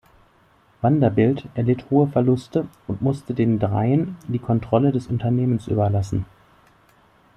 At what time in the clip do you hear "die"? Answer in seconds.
4.27-4.39